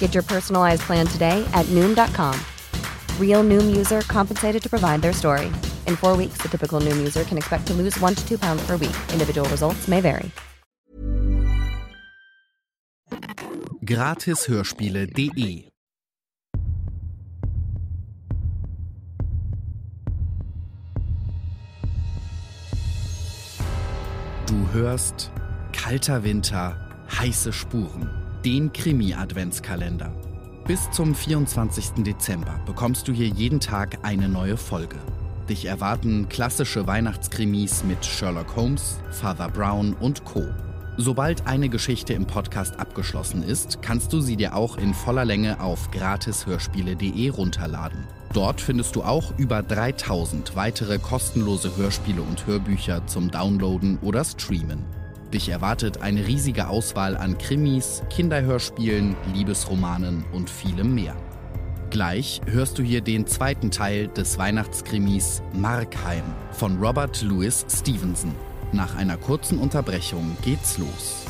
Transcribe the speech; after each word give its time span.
Get 0.00 0.14
your 0.14 0.24
personalized 0.24 0.82
plan 0.82 1.06
today 1.06 1.48
at 1.52 1.66
Noom.com. 1.66 2.34
Real 3.20 3.44
Noom 3.44 3.76
user 3.76 4.00
compensated 4.08 4.60
to 4.60 4.68
provide 4.68 5.02
their 5.02 5.12
story. 5.12 5.46
In 5.86 5.94
four 5.94 6.16
weeks, 6.16 6.38
the 6.38 6.48
typical 6.48 6.80
Noom 6.80 6.96
user 6.96 7.22
can 7.22 7.38
expect 7.38 7.68
to 7.68 7.74
lose 7.74 7.96
one 8.00 8.16
to 8.16 8.28
two 8.28 8.38
pounds 8.38 8.66
per 8.66 8.72
week. 8.72 8.96
Individual 9.12 9.48
results 9.50 9.86
may 9.86 10.00
vary. 10.00 10.32
Gratishörspiele.de 13.84 15.68
Du 24.46 24.66
hörst 24.72 25.30
Kalter 25.72 26.22
Winter, 26.22 26.76
heiße 27.08 27.52
Spuren, 27.52 28.10
den 28.44 28.72
Krimi-Adventskalender. 28.72 30.12
Bis 30.66 30.90
zum 30.90 31.14
24. 31.14 32.04
Dezember 32.04 32.60
bekommst 32.66 33.08
du 33.08 33.12
hier 33.12 33.28
jeden 33.28 33.58
Tag 33.58 33.98
eine 34.02 34.28
neue 34.28 34.56
Folge. 34.56 34.96
Dich 35.48 35.64
erwarten 35.64 36.28
klassische 36.28 36.86
Weihnachtskrimis 36.86 37.84
mit 37.84 38.04
Sherlock 38.04 38.54
Holmes, 38.54 38.98
Father 39.10 39.48
Brown 39.48 39.94
und 39.94 40.24
Co. 40.24 40.44
Sobald 40.98 41.46
eine 41.46 41.68
Geschichte 41.68 42.12
im 42.12 42.26
Podcast 42.26 42.78
abgeschlossen 42.78 43.42
ist, 43.42 43.82
kannst 43.82 44.12
du 44.12 44.20
sie 44.20 44.36
dir 44.36 44.54
auch 44.54 44.76
in 44.76 44.94
voller 44.94 45.24
Länge 45.24 45.60
auf 45.60 45.90
gratishörspiele.de 45.90 47.30
runterladen. 47.30 48.06
Dort 48.34 48.60
findest 48.60 48.94
du 48.94 49.02
auch 49.02 49.36
über 49.38 49.62
3000 49.62 50.54
weitere 50.54 50.98
kostenlose 50.98 51.76
Hörspiele 51.76 52.22
und 52.22 52.46
Hörbücher 52.46 53.06
zum 53.06 53.30
Downloaden 53.30 53.98
oder 54.02 54.24
Streamen. 54.24 54.84
Dich 55.32 55.50
erwartet 55.50 56.00
eine 56.00 56.26
riesige 56.26 56.68
Auswahl 56.68 57.16
an 57.16 57.36
Krimis, 57.36 58.02
Kinderhörspielen, 58.08 59.14
Liebesromanen 59.34 60.24
und 60.32 60.48
vielem 60.48 60.94
mehr. 60.94 61.14
Gleich 61.90 62.40
hörst 62.46 62.78
du 62.78 62.82
hier 62.82 63.00
den 63.00 63.26
zweiten 63.26 63.70
Teil 63.70 64.08
des 64.08 64.38
Weihnachtskrimis 64.38 65.42
Markheim 65.52 66.24
von 66.52 66.78
Robert 66.78 67.22
Louis 67.22 67.64
Stevenson. 67.68 68.34
Nach 68.72 68.94
einer 68.96 69.16
kurzen 69.16 69.58
Unterbrechung 69.58 70.36
geht's 70.42 70.78
los. 70.78 71.24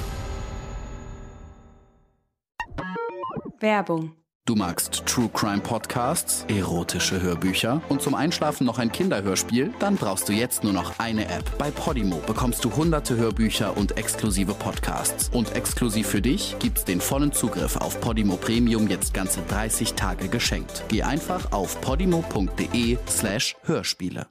Werbung. 3.60 4.17
Du 4.48 4.56
magst 4.56 5.04
True 5.04 5.28
Crime 5.34 5.60
Podcasts, 5.60 6.46
erotische 6.48 7.20
Hörbücher 7.20 7.82
und 7.90 8.00
zum 8.00 8.14
Einschlafen 8.14 8.64
noch 8.64 8.78
ein 8.78 8.90
Kinderhörspiel? 8.90 9.74
Dann 9.78 9.96
brauchst 9.96 10.26
du 10.26 10.32
jetzt 10.32 10.64
nur 10.64 10.72
noch 10.72 10.98
eine 10.98 11.26
App. 11.28 11.44
Bei 11.58 11.70
Podimo 11.70 12.22
bekommst 12.26 12.64
du 12.64 12.74
hunderte 12.74 13.14
Hörbücher 13.14 13.76
und 13.76 13.98
exklusive 13.98 14.54
Podcasts. 14.54 15.28
Und 15.34 15.54
exklusiv 15.54 16.06
für 16.06 16.22
dich 16.22 16.56
gibt's 16.60 16.86
den 16.86 17.02
vollen 17.02 17.32
Zugriff 17.32 17.76
auf 17.76 18.00
Podimo 18.00 18.38
Premium 18.38 18.88
jetzt 18.88 19.12
ganze 19.12 19.42
30 19.42 19.92
Tage 19.92 20.28
geschenkt. 20.28 20.82
Geh 20.88 21.02
einfach 21.02 21.52
auf 21.52 21.78
podimo.de 21.82 22.96
slash 23.06 23.54
Hörspiele. 23.64 24.28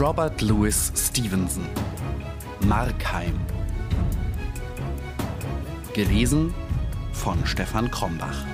Robert 0.00 0.42
Louis 0.42 0.92
Stevenson 0.96 1.68
Markheim 2.66 3.38
Gelesen 5.92 6.52
von 7.12 7.46
Stefan 7.46 7.88
Krombach 7.92 8.44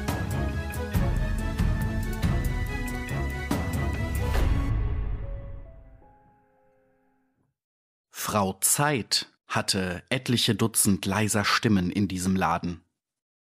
Frau 8.11 8.59
Zeit 8.61 9.33
hatte 9.47 10.03
etliche 10.11 10.55
Dutzend 10.55 11.07
leiser 11.07 11.47
Stimmen 11.47 11.91
in 11.91 12.07
diesem 12.07 12.37
Laden. 12.37 12.83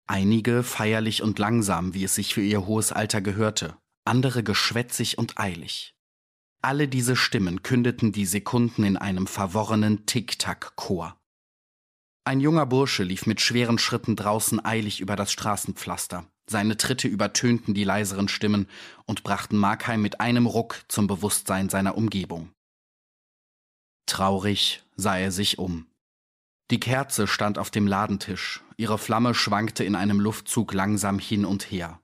Einige 0.07 0.63
feierlich 0.63 1.23
und 1.23 1.39
langsam, 1.39 1.93
wie 1.93 2.05
es 2.05 2.15
sich 2.15 2.33
für 2.33 2.43
ihr 2.43 2.65
hohes 2.65 2.93
Alter 2.93 3.21
gehörte, 3.21 3.77
andere 4.07 4.43
geschwätzig 4.43 5.19
und 5.19 5.39
eilig. 5.39 5.95
Alle 6.63 6.89
diese 6.89 7.17
Stimmen 7.17 7.63
kündeten 7.63 8.13
die 8.13 8.27
Sekunden 8.27 8.85
in 8.85 8.99
einem 8.99 9.27
verworrenen 9.27 10.05
Tick-Tack-Chor. 10.05 11.17
Ein 12.25 12.41
junger 12.41 12.67
Bursche 12.67 13.03
lief 13.03 13.25
mit 13.25 13.41
schweren 13.41 13.79
Schritten 13.79 14.15
draußen 14.15 14.63
eilig 14.63 15.01
über 15.01 15.17
das 15.17 15.33
Straßenpflaster. 15.33 16.27
Seine 16.47 16.77
Tritte 16.77 17.09
übertönten 17.09 17.73
die 17.73 17.85
leiseren 17.85 18.29
Stimmen 18.29 18.69
und 19.07 19.23
brachten 19.23 19.57
Markheim 19.57 20.03
mit 20.03 20.21
einem 20.21 20.47
Ruck 20.47 20.83
zum 20.89 21.07
Bewusstsein 21.07 21.71
seiner 21.71 21.97
Umgebung. 21.97 22.51
Traurig 24.05 24.83
sah 24.97 25.17
er 25.17 25.33
sich 25.33 25.59
um. 25.59 25.87
Die 26.71 26.81
Kerze 26.81 27.27
stand 27.27 27.59
auf 27.59 27.71
dem 27.71 27.87
Ladentisch, 27.87 28.63
ihre 28.77 28.99
Flamme 28.99 29.35
schwankte 29.35 29.83
in 29.83 29.95
einem 29.95 30.21
Luftzug 30.21 30.75
langsam 30.75 31.19
hin 31.19 31.47
und 31.47 31.71
her. 31.71 32.01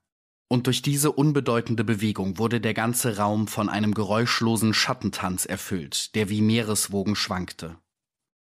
Und 0.49 0.69
durch 0.69 0.81
diese 0.81 1.11
unbedeutende 1.11 1.83
Bewegung 1.83 2.39
wurde 2.39 2.61
der 2.61 2.75
ganze 2.75 3.17
Raum 3.17 3.49
von 3.49 3.69
einem 3.69 3.95
geräuschlosen 3.95 4.75
Schattentanz 4.75 5.45
erfüllt, 5.45 6.15
der 6.15 6.29
wie 6.29 6.41
Meereswogen 6.41 7.17
schwankte. 7.17 7.77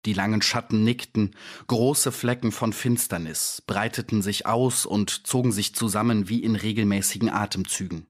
Die 0.04 0.12
langen 0.12 0.42
Schatten 0.42 0.84
nickten, 0.84 1.34
große 1.66 2.12
Flecken 2.12 2.52
von 2.52 2.74
Finsternis 2.74 3.62
breiteten 3.66 4.20
sich 4.20 4.44
aus 4.44 4.84
und 4.84 5.26
zogen 5.26 5.50
sich 5.50 5.74
zusammen 5.74 6.28
wie 6.28 6.42
in 6.42 6.56
regelmäßigen 6.56 7.30
Atemzügen. 7.30 8.06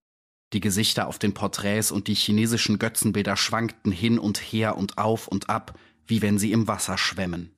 Die 0.53 0.61
Gesichter 0.61 1.07
auf 1.07 1.21
den 1.21 1.35
Porträts 1.35 1.93
und 1.93 2.09
die 2.09 2.15
chinesischen 2.15 2.81
Götzenbilder 2.81 3.37
schwankten 3.37 3.93
hin 3.93 4.19
und 4.19 4.39
her 4.39 4.77
und 4.77 4.99
auf 4.99 5.29
und 5.29 5.49
ab, 5.49 5.79
wie 6.07 6.21
wenn 6.21 6.39
sie 6.39 6.51
im 6.51 6.67
Wasser 6.67 6.99
schwämmen. 6.99 7.55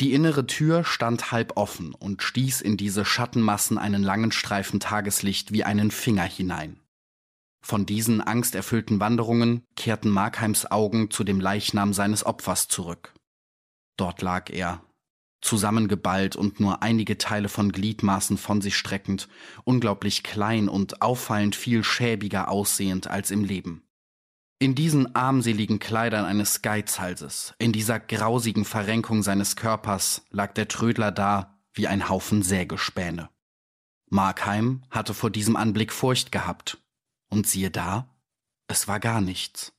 Die 0.00 0.14
innere 0.14 0.46
Tür 0.46 0.82
stand 0.82 1.30
halb 1.30 1.58
offen 1.58 1.94
und 1.94 2.22
stieß 2.22 2.62
in 2.62 2.78
diese 2.78 3.04
Schattenmassen 3.04 3.76
einen 3.76 4.02
langen 4.02 4.32
Streifen 4.32 4.80
Tageslicht 4.80 5.52
wie 5.52 5.62
einen 5.62 5.90
Finger 5.90 6.24
hinein. 6.24 6.80
Von 7.62 7.84
diesen 7.84 8.22
angsterfüllten 8.22 8.98
Wanderungen 8.98 9.62
kehrten 9.76 10.08
Markheims 10.08 10.70
Augen 10.70 11.10
zu 11.10 11.22
dem 11.22 11.38
Leichnam 11.38 11.92
seines 11.92 12.24
Opfers 12.24 12.68
zurück. 12.68 13.12
Dort 13.98 14.22
lag 14.22 14.48
er, 14.48 14.82
zusammengeballt 15.42 16.34
und 16.34 16.60
nur 16.60 16.82
einige 16.82 17.18
Teile 17.18 17.50
von 17.50 17.70
Gliedmaßen 17.70 18.38
von 18.38 18.62
sich 18.62 18.76
streckend, 18.76 19.28
unglaublich 19.64 20.22
klein 20.22 20.70
und 20.70 21.02
auffallend 21.02 21.54
viel 21.54 21.84
schäbiger 21.84 22.48
aussehend 22.48 23.08
als 23.08 23.30
im 23.30 23.44
Leben. 23.44 23.82
In 24.62 24.74
diesen 24.74 25.14
armseligen 25.14 25.78
Kleidern 25.78 26.26
eines 26.26 26.60
Geizhalses, 26.60 27.54
in 27.56 27.72
dieser 27.72 27.98
grausigen 27.98 28.66
Verrenkung 28.66 29.22
seines 29.22 29.56
Körpers, 29.56 30.26
lag 30.28 30.52
der 30.52 30.68
Trödler 30.68 31.10
da 31.12 31.58
wie 31.72 31.86
ein 31.86 32.10
Haufen 32.10 32.42
Sägespäne. 32.42 33.30
Markheim 34.10 34.82
hatte 34.90 35.14
vor 35.14 35.30
diesem 35.30 35.56
Anblick 35.56 35.94
Furcht 35.94 36.30
gehabt. 36.30 36.76
Und 37.30 37.46
siehe 37.46 37.70
da, 37.70 38.14
es 38.66 38.86
war 38.86 39.00
gar 39.00 39.22
nichts. 39.22 39.72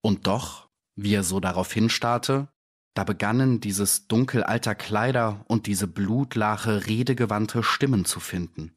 Und 0.00 0.28
doch, 0.28 0.68
wie 0.94 1.14
er 1.14 1.24
so 1.24 1.40
darauf 1.40 1.72
hinstarrte, 1.72 2.46
da 2.94 3.02
begannen 3.02 3.58
dieses 3.58 4.06
Dunkel 4.06 4.44
alter 4.44 4.76
Kleider 4.76 5.44
und 5.48 5.66
diese 5.66 5.88
blutlache, 5.88 6.86
redegewandte 6.86 7.64
Stimmen 7.64 8.04
zu 8.04 8.20
finden. 8.20 8.76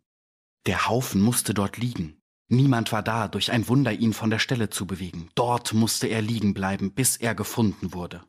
Der 0.66 0.88
Haufen 0.88 1.22
musste 1.22 1.54
dort 1.54 1.78
liegen. 1.78 2.15
Niemand 2.48 2.92
war 2.92 3.02
da, 3.02 3.28
durch 3.28 3.52
ein 3.52 3.68
Wunder 3.68 3.92
ihn 3.92 4.14
von 4.14 4.30
der 4.30 4.40
Stelle 4.40 4.70
zu 4.70 4.86
bewegen. 4.86 5.30
Dort 5.36 5.74
musste 5.74 6.08
er 6.08 6.22
liegen 6.22 6.54
bleiben, 6.54 6.94
bis 6.94 7.18
er 7.18 7.34
gefunden 7.34 7.94
wurde. 7.94 8.24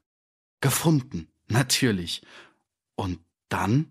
Gefunden, 0.60 1.28
natürlich. 1.48 2.22
Und 2.94 3.20
dann? 3.48 3.90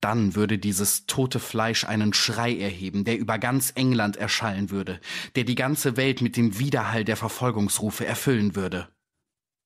Dann 0.00 0.34
würde 0.34 0.58
dieses 0.58 1.06
tote 1.06 1.40
Fleisch 1.40 1.84
einen 1.84 2.12
Schrei 2.12 2.56
erheben, 2.56 3.04
der 3.04 3.18
über 3.18 3.38
ganz 3.38 3.72
England 3.74 4.16
erschallen 4.16 4.70
würde, 4.70 5.00
der 5.34 5.44
die 5.44 5.56
ganze 5.56 5.96
Welt 5.96 6.20
mit 6.20 6.36
dem 6.36 6.58
Widerhall 6.58 7.04
der 7.04 7.16
Verfolgungsrufe 7.16 8.06
erfüllen 8.06 8.54
würde. 8.54 8.88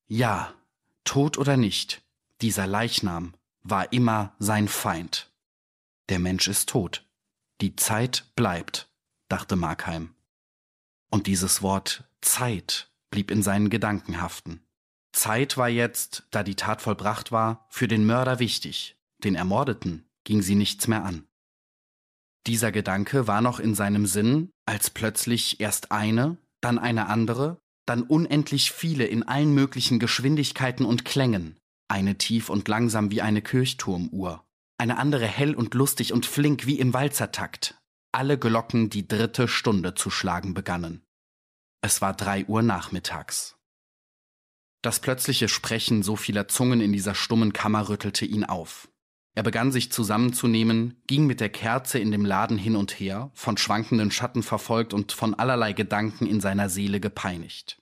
Ja, 0.07 0.53
tot 1.03 1.37
oder 1.37 1.57
nicht, 1.57 2.01
dieser 2.41 2.65
Leichnam 2.65 3.33
war 3.61 3.93
immer 3.93 4.35
sein 4.39 4.67
Feind. 4.67 5.31
Der 6.09 6.19
Mensch 6.19 6.47
ist 6.47 6.69
tot. 6.69 7.05
Die 7.61 7.75
Zeit 7.75 8.31
bleibt, 8.35 8.89
dachte 9.33 9.55
Markheim. 9.55 10.13
Und 11.09 11.25
dieses 11.25 11.63
Wort 11.63 12.07
Zeit 12.21 12.91
blieb 13.09 13.31
in 13.31 13.41
seinen 13.41 13.71
Gedanken 13.71 14.21
haften. 14.21 14.61
Zeit 15.11 15.57
war 15.57 15.69
jetzt, 15.69 16.27
da 16.29 16.43
die 16.43 16.53
Tat 16.53 16.83
vollbracht 16.83 17.31
war, 17.31 17.65
für 17.67 17.87
den 17.87 18.05
Mörder 18.05 18.37
wichtig, 18.37 18.95
den 19.23 19.33
Ermordeten 19.33 20.05
ging 20.23 20.43
sie 20.43 20.53
nichts 20.53 20.87
mehr 20.87 21.03
an. 21.03 21.25
Dieser 22.45 22.71
Gedanke 22.71 23.25
war 23.25 23.41
noch 23.41 23.59
in 23.59 23.73
seinem 23.73 24.05
Sinn, 24.05 24.51
als 24.67 24.91
plötzlich 24.91 25.59
erst 25.59 25.91
eine, 25.91 26.37
dann 26.61 26.77
eine 26.77 27.07
andere, 27.07 27.57
dann 27.87 28.03
unendlich 28.03 28.71
viele 28.71 29.05
in 29.05 29.23
allen 29.23 29.51
möglichen 29.51 29.97
Geschwindigkeiten 29.97 30.85
und 30.85 31.05
Klängen, 31.05 31.57
eine 31.87 32.19
tief 32.19 32.51
und 32.51 32.67
langsam 32.67 33.09
wie 33.09 33.23
eine 33.23 33.41
Kirchturmuhr, 33.41 34.45
eine 34.77 34.97
andere 34.97 35.25
hell 35.25 35.55
und 35.55 35.73
lustig 35.73 36.13
und 36.13 36.27
flink 36.27 36.67
wie 36.67 36.77
im 36.77 36.93
Walzertakt, 36.93 37.81
alle 38.13 38.37
Glocken 38.37 38.89
die 38.89 39.07
dritte 39.07 39.47
Stunde 39.47 39.95
zu 39.95 40.11
schlagen 40.11 40.53
begannen. 40.53 41.03
Es 41.81 41.99
war 41.99 42.13
drei 42.13 42.45
Uhr 42.45 42.61
nachmittags. 42.61 43.57
Das 44.83 44.99
plötzliche 44.99 45.49
Sprechen 45.49 46.03
so 46.03 46.15
vieler 46.15 46.47
Zungen 46.47 46.79
in 46.79 46.93
dieser 46.93 47.15
stummen 47.15 47.53
Kammer 47.53 47.89
rüttelte 47.89 48.25
ihn 48.25 48.43
auf. 48.43 48.87
Er 49.35 49.41
begann 49.41 49.71
sich 49.71 49.91
zusammenzunehmen, 49.91 51.01
ging 51.07 51.25
mit 51.25 51.39
der 51.39 51.49
Kerze 51.49 51.97
in 51.97 52.11
dem 52.11 52.23
Laden 52.23 52.59
hin 52.59 52.75
und 52.75 52.91
her, 52.99 53.31
von 53.33 53.57
schwankenden 53.57 54.11
Schatten 54.11 54.43
verfolgt 54.43 54.93
und 54.93 55.11
von 55.11 55.33
allerlei 55.33 55.73
Gedanken 55.73 56.27
in 56.27 56.39
seiner 56.39 56.69
Seele 56.69 56.99
gepeinigt. 56.99 57.81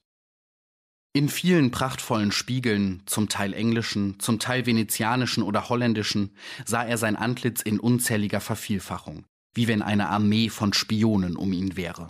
In 1.11 1.27
vielen 1.27 1.71
prachtvollen 1.71 2.31
Spiegeln, 2.31 3.03
zum 3.05 3.27
Teil 3.27 3.53
englischen, 3.53 4.17
zum 4.21 4.39
Teil 4.39 4.65
venezianischen 4.65 5.43
oder 5.43 5.67
holländischen, 5.67 6.37
sah 6.65 6.85
er 6.85 6.97
sein 6.97 7.17
Antlitz 7.17 7.61
in 7.61 7.81
unzähliger 7.81 8.39
Vervielfachung, 8.39 9.25
wie 9.53 9.67
wenn 9.67 9.81
eine 9.81 10.09
Armee 10.09 10.49
von 10.49 10.73
Spionen 10.73 11.35
um 11.35 11.53
ihn 11.53 11.75
wäre. 11.75 12.09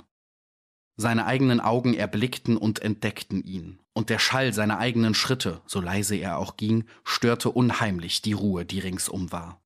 Seine 0.98 1.26
eigenen 1.26 1.60
Augen 1.60 1.94
erblickten 1.94 2.58
und 2.58 2.80
entdeckten 2.80 3.44
ihn, 3.44 3.80
und 3.94 4.10
der 4.10 4.20
Schall 4.20 4.54
seiner 4.54 4.78
eigenen 4.78 5.14
Schritte, 5.14 5.62
so 5.66 5.82
leise 5.82 6.16
er 6.16 6.38
auch 6.38 6.58
ging, 6.58 6.86
störte 7.04 7.50
unheimlich 7.50 8.22
die 8.22 8.34
Ruhe, 8.34 8.66
die 8.66 8.80
ringsum 8.80 9.32
war. 9.32 9.62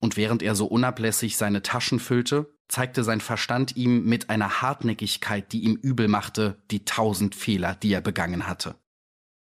Und 0.00 0.16
während 0.16 0.42
er 0.42 0.54
so 0.54 0.66
unablässig 0.66 1.36
seine 1.36 1.62
Taschen 1.62 2.00
füllte, 2.00 2.54
zeigte 2.68 3.04
sein 3.04 3.20
Verstand 3.20 3.76
ihm 3.76 4.04
mit 4.04 4.30
einer 4.30 4.60
Hartnäckigkeit, 4.60 5.52
die 5.52 5.60
ihm 5.60 5.76
übel 5.76 6.08
machte, 6.08 6.62
die 6.70 6.84
tausend 6.84 7.34
Fehler, 7.34 7.74
die 7.74 7.92
er 7.92 8.00
begangen 8.00 8.46
hatte. 8.46 8.76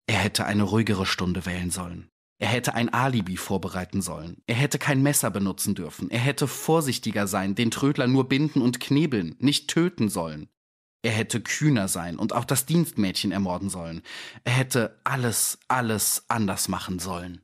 Er 0.06 0.18
hätte 0.18 0.46
eine 0.46 0.62
ruhigere 0.62 1.06
Stunde 1.06 1.44
wählen 1.44 1.70
sollen. 1.70 2.08
Er 2.40 2.48
hätte 2.48 2.74
ein 2.74 2.88
Alibi 2.88 3.36
vorbereiten 3.36 4.00
sollen. 4.00 4.42
Er 4.46 4.54
hätte 4.54 4.78
kein 4.78 5.02
Messer 5.02 5.30
benutzen 5.30 5.74
dürfen. 5.74 6.08
Er 6.10 6.20
hätte 6.20 6.46
vorsichtiger 6.46 7.26
sein, 7.26 7.56
den 7.56 7.72
Trödler 7.72 8.06
nur 8.06 8.28
binden 8.28 8.62
und 8.62 8.78
knebeln, 8.78 9.34
nicht 9.40 9.68
töten 9.68 10.08
sollen. 10.08 10.48
Er 11.02 11.12
hätte 11.12 11.40
kühner 11.40 11.88
sein 11.88 12.16
und 12.16 12.32
auch 12.32 12.44
das 12.44 12.66
Dienstmädchen 12.66 13.32
ermorden 13.32 13.70
sollen. 13.70 14.02
Er 14.44 14.52
hätte 14.52 15.00
alles, 15.04 15.58
alles 15.66 16.24
anders 16.28 16.68
machen 16.68 16.98
sollen. 16.98 17.40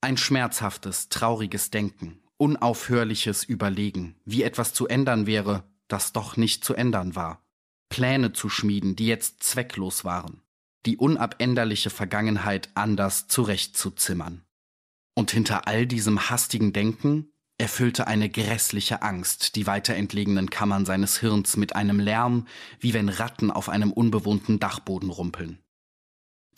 Ein 0.00 0.16
schmerzhaftes, 0.16 1.08
trauriges 1.08 1.70
Denken, 1.70 2.20
unaufhörliches 2.36 3.44
Überlegen, 3.44 4.16
wie 4.24 4.44
etwas 4.44 4.72
zu 4.72 4.86
ändern 4.86 5.26
wäre, 5.26 5.64
das 5.88 6.12
doch 6.12 6.36
nicht 6.36 6.64
zu 6.64 6.74
ändern 6.74 7.16
war. 7.16 7.44
Pläne 7.90 8.32
zu 8.32 8.48
schmieden, 8.48 8.96
die 8.96 9.06
jetzt 9.06 9.42
zwecklos 9.42 10.04
waren. 10.04 10.40
Die 10.86 10.96
unabänderliche 10.96 11.90
Vergangenheit 11.90 12.70
anders 12.74 13.28
zurechtzuzimmern. 13.28 14.44
Und 15.14 15.30
hinter 15.30 15.66
all 15.66 15.86
diesem 15.86 16.30
hastigen 16.30 16.72
Denken 16.72 17.30
erfüllte 17.58 18.06
eine 18.06 18.30
grässliche 18.30 19.02
Angst 19.02 19.54
die 19.56 19.66
weiter 19.66 19.94
entlegenen 19.94 20.48
Kammern 20.48 20.86
seines 20.86 21.18
Hirns 21.18 21.58
mit 21.58 21.76
einem 21.76 22.00
Lärm, 22.00 22.46
wie 22.78 22.94
wenn 22.94 23.10
Ratten 23.10 23.50
auf 23.50 23.68
einem 23.68 23.92
unbewohnten 23.92 24.58
Dachboden 24.58 25.10
rumpeln. 25.10 25.58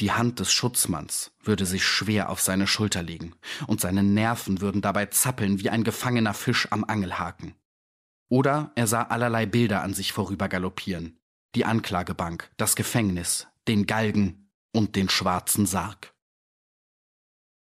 Die 0.01 0.13
Hand 0.13 0.39
des 0.39 0.53
Schutzmanns 0.53 1.33
würde 1.43 1.67
sich 1.67 1.85
schwer 1.85 2.31
auf 2.31 2.41
seine 2.41 2.67
Schulter 2.67 3.03
legen, 3.03 3.35
und 3.67 3.81
seine 3.81 4.03
Nerven 4.03 4.61
würden 4.61 4.81
dabei 4.81 5.07
zappeln 5.07 5.61
wie 5.61 5.71
ein 5.71 5.85
gefangener 5.85 6.35
Fisch 6.35 6.69
am 6.71 6.85
Angelhaken. 6.85 7.55
Oder 8.29 8.73
er 8.77 8.87
sah 8.87 9.03
allerlei 9.03 9.45
Bilder 9.45 9.83
an 9.83 9.95
sich 9.95 10.13
vorübergaloppieren, 10.13 11.19
die 11.55 11.65
Anklagebank, 11.65 12.51
das 12.57 12.77
Gefängnis, 12.77 13.47
den 13.69 13.87
Galgen 13.87 14.51
und 14.73 14.97
den 14.97 15.09
schwarzen 15.09 15.67
Sarg. 15.67 16.15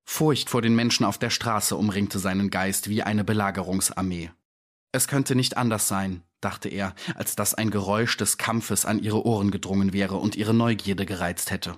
Furcht 0.06 0.50
vor 0.50 0.62
den 0.62 0.75
Menschen 0.75 1.06
auf 1.06 1.18
der 1.18 1.30
Straße 1.30 1.75
umringte 1.75 2.19
seinen 2.19 2.50
Geist 2.50 2.89
wie 2.89 3.03
eine 3.03 3.24
Belagerungsarmee. 3.24 4.31
Es 4.91 5.07
könnte 5.07 5.35
nicht 5.35 5.57
anders 5.57 5.87
sein, 5.87 6.23
dachte 6.42 6.69
er, 6.69 6.94
als 7.16 7.35
dass 7.35 7.54
ein 7.54 7.71
Geräusch 7.71 8.16
des 8.18 8.37
Kampfes 8.37 8.85
an 8.85 9.02
ihre 9.02 9.25
Ohren 9.25 9.49
gedrungen 9.49 9.94
wäre 9.94 10.18
und 10.18 10.35
ihre 10.35 10.54
Neugierde 10.54 11.06
gereizt 11.06 11.52
hätte. 11.52 11.78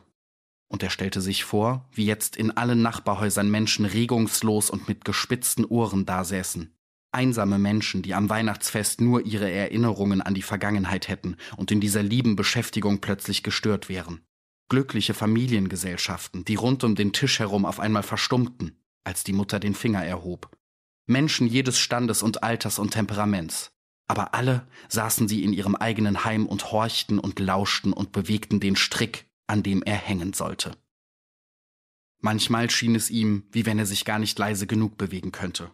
Und 0.68 0.84
er 0.84 0.90
stellte 0.90 1.22
sich 1.22 1.44
vor, 1.44 1.88
wie 1.92 2.06
jetzt 2.06 2.36
in 2.36 2.52
allen 2.52 2.82
Nachbarhäusern 2.82 3.50
Menschen 3.50 3.86
regungslos 3.86 4.70
und 4.70 4.88
mit 4.88 5.06
gespitzten 5.06 5.64
Ohren 5.64 6.06
dasäßen. 6.06 6.75
Einsame 7.16 7.58
Menschen, 7.58 8.04
die 8.04 8.14
am 8.14 8.30
Weihnachtsfest 8.30 9.02
nur 9.02 9.26
ihre 9.26 9.50
Erinnerungen 9.50 10.22
an 10.22 10.36
die 10.36 10.44
Vergangenheit 10.44 11.08
hätten 11.08 11.38
und 11.58 11.72
in 11.72 11.80
dieser 11.80 12.04
lieben 12.04 12.36
Beschäftigung 12.36 13.02
plötzlich 13.02 13.42
gestört 13.42 13.90
wären 13.90 14.22
glückliche 14.70 15.14
Familiengesellschaften, 15.14 16.46
die 16.46 16.56
rund 16.56 16.84
um 16.84 16.96
den 16.96 17.14
Tisch 17.14 17.40
herum 17.40 17.66
auf 17.66 17.80
einmal 17.80 18.04
verstummten, 18.04 18.78
als 19.04 19.24
die 19.24 19.34
Mutter 19.34 19.60
den 19.60 19.76
Finger 19.76 20.04
erhob. 20.04 20.56
Menschen 21.06 21.48
jedes 21.48 21.78
Standes 21.78 22.24
und 22.24 22.44
Alters 22.44 22.80
und 22.80 22.92
Temperaments. 22.92 23.72
Aber 24.08 24.34
alle 24.34 24.68
saßen 24.88 25.28
sie 25.28 25.44
in 25.44 25.54
ihrem 25.54 25.76
eigenen 25.76 26.26
Heim 26.26 26.46
und 26.46 26.72
horchten 26.72 27.20
und 27.20 27.40
lauschten 27.40 27.94
und 27.94 28.12
bewegten 28.12 28.60
den 28.60 28.76
Strick, 28.76 29.28
an 29.48 29.64
dem 29.64 29.84
er 29.84 29.96
hängen 29.96 30.34
sollte. 30.34 30.76
Manchmal 32.22 32.70
schien 32.70 32.96
es 32.96 33.10
ihm, 33.10 33.44
wie 33.52 33.66
wenn 33.66 33.78
er 33.78 33.86
sich 33.86 34.06
gar 34.06 34.20
nicht 34.20 34.38
leise 34.38 34.68
genug 34.68 34.98
bewegen 34.98 35.32
könnte. 35.32 35.72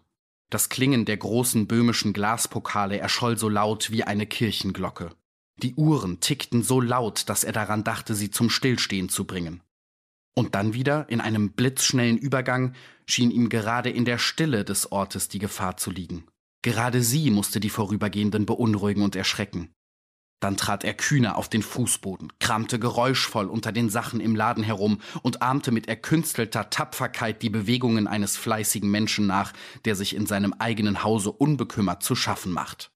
Das 0.52 0.68
Klingen 0.68 1.06
der 1.06 1.16
großen 1.16 1.66
böhmischen 1.66 2.12
Glaspokale 2.12 3.00
erscholl 3.00 3.38
so 3.38 3.48
laut 3.48 3.90
wie 3.90 4.04
eine 4.04 4.28
Kirchenglocke. 4.28 5.16
Die 5.64 5.76
Uhren 5.76 6.20
tickten 6.20 6.62
so 6.62 6.82
laut, 6.82 7.30
dass 7.30 7.46
er 7.46 7.54
daran 7.54 7.86
dachte, 7.86 8.16
sie 8.16 8.32
zum 8.32 8.50
Stillstehen 8.50 9.08
zu 9.08 9.24
bringen. 9.24 9.62
Und 10.36 10.54
dann 10.54 10.74
wieder, 10.74 11.08
in 11.10 11.22
einem 11.22 11.54
blitzschnellen 11.54 12.18
Übergang, 12.18 12.74
schien 13.08 13.32
ihm 13.32 13.48
gerade 13.48 13.90
in 13.90 14.04
der 14.04 14.18
Stille 14.18 14.66
des 14.66 14.92
Ortes 14.92 15.30
die 15.30 15.40
Gefahr 15.40 15.78
zu 15.78 15.90
liegen. 15.90 16.26
Gerade 16.62 17.02
sie 17.02 17.32
musste 17.32 17.62
die 17.62 17.70
Vorübergehenden 17.70 18.46
beunruhigen 18.46 19.04
und 19.04 19.16
erschrecken. 19.16 19.74
Dann 20.42 20.58
trat 20.58 20.84
er 20.84 20.96
kühner 20.96 21.38
auf 21.38 21.48
den 21.48 21.62
Fußboden, 21.62 22.34
kramte 22.40 22.80
geräuschvoll 22.80 23.46
unter 23.46 23.72
den 23.72 23.90
Sachen 23.90 24.20
im 24.20 24.36
Laden 24.36 24.64
herum 24.64 25.00
und 25.22 25.42
ahmte 25.44 25.72
mit 25.72 25.88
erkünstelter 25.88 26.70
Tapferkeit 26.72 27.44
die 27.44 27.52
Bewegungen 27.52 28.08
eines 28.08 28.38
fleißigen 28.38 28.90
Menschen 28.90 29.28
nach, 29.28 29.54
der 29.86 29.96
sich 29.96 30.16
in 30.16 30.26
seinem 30.26 30.54
eigenen 30.58 31.04
Hause 31.04 31.32
unbekümmert 31.32 32.02
zu 32.02 32.16
schaffen 32.16 32.52
macht. 32.52 32.92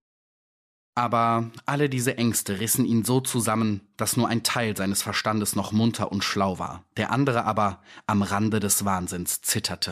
Aber 0.95 1.51
alle 1.65 1.87
diese 1.87 2.17
Ängste 2.17 2.59
rissen 2.59 2.85
ihn 2.85 3.03
so 3.03 3.19
zusammen, 3.19 3.81
dass 3.97 4.17
nur 4.17 4.27
ein 4.27 4.43
Teil 4.43 4.75
seines 4.75 5.03
Verstandes 5.03 5.55
noch 5.55 5.71
munter 5.71 6.11
und 6.11 6.23
schlau 6.23 6.57
war, 6.57 6.83
der 6.97 7.11
andere 7.11 7.43
aber 7.43 7.81
am 8.07 8.23
Rande 8.23 8.59
des 8.59 8.85
Wahnsinns 8.85 9.41
zitterte. 9.41 9.91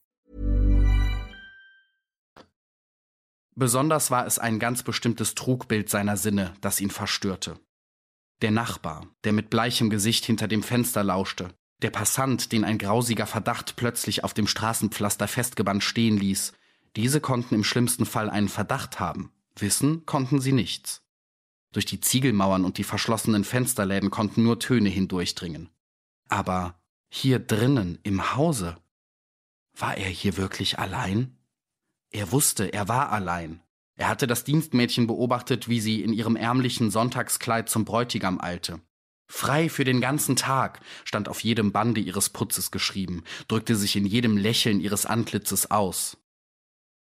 Besonders 3.61 4.09
war 4.09 4.25
es 4.25 4.39
ein 4.39 4.57
ganz 4.57 4.81
bestimmtes 4.81 5.35
Trugbild 5.35 5.87
seiner 5.87 6.17
Sinne, 6.17 6.55
das 6.61 6.81
ihn 6.81 6.89
verstörte. 6.89 7.59
Der 8.41 8.49
Nachbar, 8.49 9.05
der 9.23 9.33
mit 9.33 9.51
bleichem 9.51 9.91
Gesicht 9.91 10.25
hinter 10.25 10.47
dem 10.47 10.63
Fenster 10.63 11.03
lauschte, 11.03 11.53
der 11.83 11.91
Passant, 11.91 12.53
den 12.53 12.63
ein 12.63 12.79
grausiger 12.79 13.27
Verdacht 13.27 13.75
plötzlich 13.75 14.23
auf 14.23 14.33
dem 14.33 14.47
Straßenpflaster 14.47 15.27
festgebannt 15.27 15.83
stehen 15.83 16.17
ließ, 16.17 16.53
diese 16.95 17.21
konnten 17.21 17.53
im 17.53 17.63
schlimmsten 17.63 18.07
Fall 18.07 18.31
einen 18.31 18.49
Verdacht 18.49 18.99
haben. 18.99 19.31
Wissen 19.55 20.07
konnten 20.07 20.41
sie 20.41 20.53
nichts. 20.53 21.03
Durch 21.71 21.85
die 21.85 22.01
Ziegelmauern 22.01 22.65
und 22.65 22.79
die 22.79 22.83
verschlossenen 22.83 23.43
Fensterläden 23.43 24.09
konnten 24.09 24.41
nur 24.41 24.57
Töne 24.57 24.89
hindurchdringen. 24.89 25.69
Aber 26.29 26.81
hier 27.09 27.37
drinnen 27.37 27.99
im 28.01 28.35
Hause, 28.35 28.77
war 29.77 29.97
er 29.97 30.09
hier 30.09 30.37
wirklich 30.37 30.79
allein? 30.79 31.37
Er 32.11 32.31
wusste, 32.31 32.73
er 32.73 32.87
war 32.87 33.11
allein. 33.11 33.61
Er 33.95 34.07
hatte 34.07 34.27
das 34.27 34.43
Dienstmädchen 34.43 35.07
beobachtet, 35.07 35.69
wie 35.69 35.79
sie 35.79 36.01
in 36.01 36.13
ihrem 36.13 36.35
ärmlichen 36.35 36.91
Sonntagskleid 36.91 37.69
zum 37.69 37.85
Bräutigam 37.85 38.39
eilte. 38.41 38.81
Frei 39.27 39.69
für 39.69 39.85
den 39.85 40.01
ganzen 40.01 40.35
Tag 40.35 40.81
stand 41.05 41.29
auf 41.29 41.41
jedem 41.41 41.71
Bande 41.71 42.01
ihres 42.01 42.29
Putzes 42.29 42.69
geschrieben, 42.71 43.23
drückte 43.47 43.77
sich 43.77 43.95
in 43.95 44.05
jedem 44.05 44.35
Lächeln 44.35 44.81
ihres 44.81 45.05
Antlitzes 45.05 45.71
aus. 45.71 46.17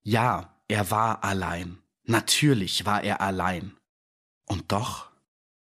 Ja, 0.02 0.60
er 0.68 0.90
war 0.90 1.24
allein. 1.24 1.78
Natürlich 2.04 2.86
war 2.86 3.04
er 3.04 3.22
allein. 3.22 3.78
Und 4.48 4.72
doch, 4.72 5.12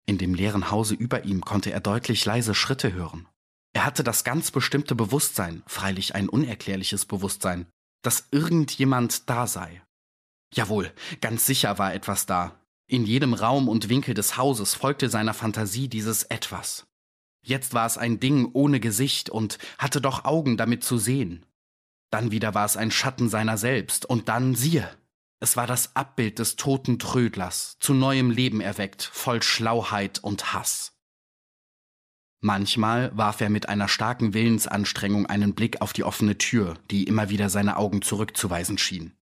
in 0.07 0.17
dem 0.17 0.33
leeren 0.33 0.71
Hause 0.71 0.95
über 0.95 1.25
ihm 1.25 1.41
konnte 1.41 1.71
er 1.71 1.79
deutlich 1.79 2.25
leise 2.25 2.55
Schritte 2.55 2.93
hören. 2.93 3.27
Er 3.73 3.85
hatte 3.85 4.03
das 4.03 4.23
ganz 4.23 4.49
bestimmte 4.49 4.95
Bewusstsein, 4.95 5.61
freilich 5.67 6.15
ein 6.15 6.29
unerklärliches 6.29 7.05
Bewusstsein, 7.05 7.67
dass 8.01 8.27
irgendjemand 8.31 9.29
da 9.29 9.47
sei. 9.47 9.81
Jawohl, 10.53 10.91
ganz 11.21 11.45
sicher 11.45 11.77
war 11.77 11.93
etwas 11.93 12.25
da, 12.25 12.59
in 12.87 13.05
jedem 13.05 13.33
Raum 13.33 13.67
und 13.67 13.89
Winkel 13.89 14.13
des 14.13 14.37
Hauses 14.37 14.73
folgte 14.73 15.09
seiner 15.09 15.33
Fantasie 15.33 15.89
dieses 15.89 16.23
Etwas. 16.23 16.87
Jetzt 17.43 17.73
war 17.73 17.85
es 17.85 17.97
ein 17.97 18.19
Ding 18.19 18.49
ohne 18.53 18.79
Gesicht 18.79 19.29
und 19.29 19.57
hatte 19.77 19.99
doch 19.99 20.25
Augen 20.25 20.57
damit 20.57 20.83
zu 20.83 20.97
sehen. 20.97 21.45
Dann 22.09 22.31
wieder 22.31 22.53
war 22.53 22.65
es 22.65 22.77
ein 22.77 22.91
Schatten 22.91 23.27
seiner 23.29 23.57
selbst, 23.57 24.05
und 24.05 24.29
dann 24.29 24.55
siehe, 24.55 24.89
es 25.39 25.57
war 25.57 25.67
das 25.67 25.95
Abbild 25.95 26.39
des 26.39 26.55
toten 26.55 26.97
Trödlers, 26.97 27.77
zu 27.79 27.93
neuem 27.93 28.31
Leben 28.31 28.61
erweckt, 28.61 29.03
voll 29.03 29.43
Schlauheit 29.43 30.19
und 30.23 30.53
Hass. 30.53 30.96
Manchmal 32.39 33.15
warf 33.17 33.41
er 33.41 33.49
mit 33.49 33.67
einer 33.67 33.87
starken 33.87 34.33
Willensanstrengung 34.33 35.25
einen 35.25 35.55
Blick 35.55 35.81
auf 35.81 35.93
die 35.93 36.03
offene 36.03 36.37
Tür, 36.37 36.75
die 36.91 37.03
immer 37.03 37.29
wieder 37.29 37.49
seine 37.49 37.77
Augen 37.77 38.01
zurückzuweisen 38.01 38.77
schien. 38.77 39.13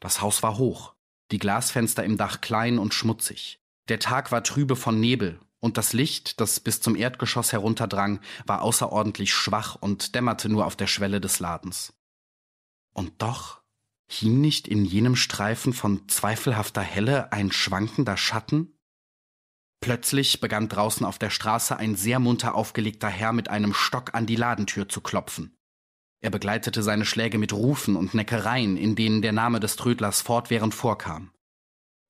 Das 0.00 0.20
Haus 0.20 0.42
war 0.42 0.56
hoch, 0.56 0.94
die 1.32 1.38
Glasfenster 1.38 2.04
im 2.04 2.16
Dach 2.16 2.40
klein 2.40 2.78
und 2.78 2.94
schmutzig. 2.94 3.60
Der 3.88 3.98
Tag 3.98 4.30
war 4.30 4.44
trübe 4.44 4.76
von 4.76 5.00
Nebel, 5.00 5.40
und 5.64 5.78
das 5.78 5.94
Licht, 5.94 6.40
das 6.40 6.60
bis 6.60 6.82
zum 6.82 6.94
Erdgeschoss 6.94 7.52
herunterdrang, 7.52 8.20
war 8.44 8.60
außerordentlich 8.60 9.32
schwach 9.32 9.76
und 9.76 10.14
dämmerte 10.14 10.50
nur 10.50 10.66
auf 10.66 10.76
der 10.76 10.86
Schwelle 10.86 11.22
des 11.22 11.40
Ladens. 11.40 11.94
Und 12.92 13.22
doch 13.22 13.62
hing 14.06 14.42
nicht 14.42 14.68
in 14.68 14.84
jenem 14.84 15.16
Streifen 15.16 15.72
von 15.72 16.06
zweifelhafter 16.06 16.82
Helle 16.82 17.32
ein 17.32 17.50
schwankender 17.50 18.18
Schatten? 18.18 18.73
Plötzlich 19.84 20.40
begann 20.40 20.70
draußen 20.70 21.04
auf 21.04 21.18
der 21.18 21.28
Straße 21.28 21.76
ein 21.76 21.94
sehr 21.94 22.18
munter 22.18 22.54
aufgelegter 22.54 23.08
Herr 23.08 23.34
mit 23.34 23.50
einem 23.50 23.74
Stock 23.74 24.14
an 24.14 24.24
die 24.24 24.34
Ladentür 24.34 24.88
zu 24.88 25.02
klopfen. 25.02 25.58
Er 26.22 26.30
begleitete 26.30 26.82
seine 26.82 27.04
Schläge 27.04 27.36
mit 27.36 27.52
Rufen 27.52 27.94
und 27.94 28.14
Neckereien, 28.14 28.78
in 28.78 28.96
denen 28.96 29.20
der 29.20 29.32
Name 29.32 29.60
des 29.60 29.76
Trödlers 29.76 30.22
fortwährend 30.22 30.72
vorkam. 30.72 31.32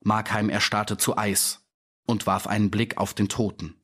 Markheim 0.05 0.51
erstarrte 0.51 0.99
zu 0.99 1.19
Eis 1.19 1.67
und 2.07 2.29
warf 2.29 2.47
einen 2.47 2.71
Blick 2.71 2.97
auf 2.97 3.13
den 3.13 3.29
Toten. 3.29 3.75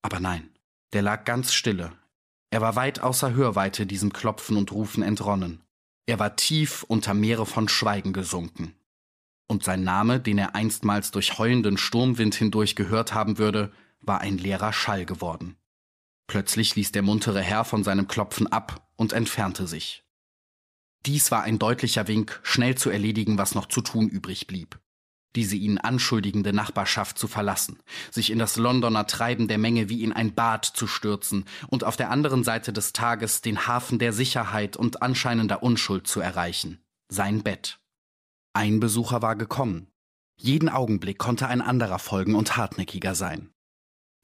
Aber 0.00 0.18
nein, 0.18 0.48
der 0.94 1.02
lag 1.02 1.26
ganz 1.26 1.52
stille. 1.52 1.92
Er 2.48 2.62
war 2.62 2.74
weit 2.74 3.00
außer 3.00 3.34
Hörweite 3.34 3.84
diesem 3.84 4.14
Klopfen 4.14 4.56
und 4.56 4.72
Rufen 4.72 5.02
entronnen. 5.02 5.62
Er 6.06 6.18
war 6.18 6.36
tief 6.36 6.84
unter 6.84 7.12
Meere 7.12 7.44
von 7.44 7.68
Schweigen 7.68 8.14
gesunken. 8.14 8.74
Und 9.46 9.64
sein 9.64 9.84
Name, 9.84 10.20
den 10.20 10.38
er 10.38 10.54
einstmals 10.54 11.10
durch 11.10 11.38
heulenden 11.38 11.76
Sturmwind 11.76 12.34
hindurch 12.34 12.76
gehört 12.76 13.12
haben 13.14 13.38
würde, 13.38 13.72
war 14.00 14.20
ein 14.20 14.38
leerer 14.38 14.72
Schall 14.72 15.04
geworden. 15.04 15.56
Plötzlich 16.26 16.74
ließ 16.74 16.92
der 16.92 17.02
muntere 17.02 17.42
Herr 17.42 17.64
von 17.64 17.84
seinem 17.84 18.08
Klopfen 18.08 18.46
ab 18.46 18.88
und 18.96 19.12
entfernte 19.12 19.66
sich. 19.66 20.04
Dies 21.04 21.30
war 21.30 21.42
ein 21.42 21.58
deutlicher 21.58 22.08
Wink, 22.08 22.40
schnell 22.42 22.76
zu 22.76 22.88
erledigen, 22.88 23.36
was 23.36 23.54
noch 23.54 23.66
zu 23.66 23.82
tun 23.82 24.08
übrig 24.08 24.46
blieb. 24.46 24.78
Diese 25.36 25.56
ihn 25.56 25.78
anschuldigende 25.78 26.52
Nachbarschaft 26.52 27.18
zu 27.18 27.26
verlassen, 27.26 27.78
sich 28.10 28.30
in 28.30 28.38
das 28.38 28.56
Londoner 28.56 29.06
Treiben 29.06 29.48
der 29.48 29.58
Menge 29.58 29.88
wie 29.88 30.02
in 30.02 30.12
ein 30.12 30.34
Bad 30.34 30.64
zu 30.64 30.86
stürzen 30.86 31.44
und 31.68 31.84
auf 31.84 31.96
der 31.96 32.10
anderen 32.10 32.44
Seite 32.44 32.72
des 32.72 32.92
Tages 32.92 33.42
den 33.42 33.66
Hafen 33.66 33.98
der 33.98 34.12
Sicherheit 34.12 34.76
und 34.76 35.02
anscheinender 35.02 35.62
Unschuld 35.62 36.06
zu 36.06 36.20
erreichen. 36.20 36.78
Sein 37.08 37.42
Bett. 37.42 37.80
Ein 38.56 38.78
Besucher 38.78 39.20
war 39.20 39.34
gekommen. 39.34 39.88
Jeden 40.36 40.68
Augenblick 40.68 41.18
konnte 41.18 41.48
ein 41.48 41.60
anderer 41.60 41.98
folgen 41.98 42.36
und 42.36 42.56
hartnäckiger 42.56 43.14
sein. 43.14 43.50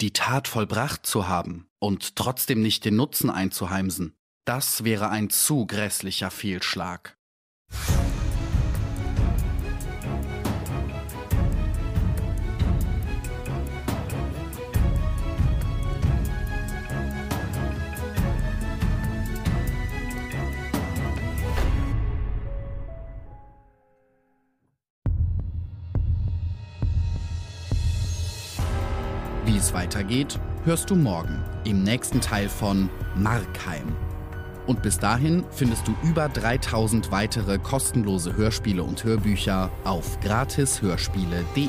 Die 0.01 0.13
Tat 0.13 0.49
vollbracht 0.49 1.05
zu 1.05 1.29
haben 1.29 1.69
und 1.79 2.17
trotzdem 2.17 2.63
nicht 2.63 2.85
den 2.85 2.97
Nutzen 2.97 3.29
einzuheimsen, 3.29 4.15
das 4.47 4.85
wäre 4.85 5.09
ein 5.11 5.31
zu 5.31 5.67
grässlicher 5.67 6.31
Fehlschlag. 6.31 7.19
Weitergeht, 29.75 30.39
hörst 30.65 30.91
du 30.91 30.97
morgen 30.97 31.43
im 31.65 31.83
nächsten 31.83 32.21
Teil 32.21 32.49
von 32.49 32.89
Markheim. 33.17 33.97
Und 34.67 34.83
bis 34.83 34.99
dahin 34.99 35.45
findest 35.51 35.89
du 35.89 35.95
über 36.03 36.29
3000 36.29 37.11
weitere 37.11 37.59
kostenlose 37.59 38.37
Hörspiele 38.37 38.83
und 38.83 39.03
Hörbücher 39.03 39.71
auf 39.85 40.21
gratishörspiele.de. 40.21 41.69